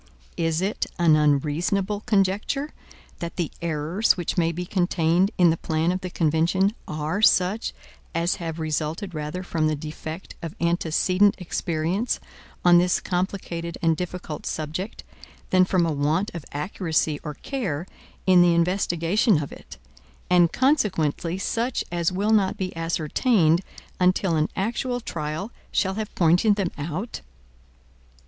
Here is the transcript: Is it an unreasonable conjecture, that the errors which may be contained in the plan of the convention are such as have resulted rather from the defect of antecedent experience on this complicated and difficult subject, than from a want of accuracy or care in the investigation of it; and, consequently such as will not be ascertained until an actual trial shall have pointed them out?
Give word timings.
Is 0.37 0.61
it 0.61 0.87
an 0.97 1.15
unreasonable 1.15 1.99
conjecture, 2.07 2.71
that 3.19 3.35
the 3.35 3.51
errors 3.61 4.17
which 4.17 4.35
may 4.35 4.51
be 4.51 4.65
contained 4.65 5.29
in 5.37 5.51
the 5.51 5.57
plan 5.57 5.91
of 5.91 6.01
the 6.01 6.09
convention 6.09 6.73
are 6.87 7.21
such 7.21 7.71
as 8.15 8.37
have 8.37 8.57
resulted 8.59 9.13
rather 9.13 9.43
from 9.43 9.67
the 9.67 9.75
defect 9.75 10.33
of 10.41 10.55
antecedent 10.59 11.35
experience 11.37 12.19
on 12.65 12.79
this 12.79 12.99
complicated 12.99 13.77
and 13.83 13.95
difficult 13.95 14.47
subject, 14.47 15.03
than 15.51 15.65
from 15.65 15.85
a 15.85 15.91
want 15.91 16.31
of 16.33 16.45
accuracy 16.51 17.19
or 17.23 17.35
care 17.35 17.85
in 18.25 18.41
the 18.41 18.55
investigation 18.55 19.37
of 19.43 19.51
it; 19.51 19.77
and, 20.31 20.51
consequently 20.51 21.37
such 21.37 21.83
as 21.91 22.11
will 22.11 22.33
not 22.33 22.57
be 22.57 22.75
ascertained 22.75 23.61
until 23.99 24.35
an 24.35 24.49
actual 24.55 24.99
trial 24.99 25.51
shall 25.71 25.93
have 25.93 26.15
pointed 26.15 26.55
them 26.55 26.71
out? 26.75 27.21